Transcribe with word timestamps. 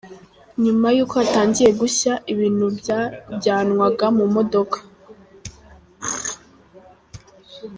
Nyuma 0.63 0.87
yuko 0.95 1.13
hatangiye 1.21 1.69
gushya, 1.81 2.13
ibintu 2.33 2.65
byajyanwaga 2.77 4.05
mu 4.17 4.25
modoka. 4.35 4.77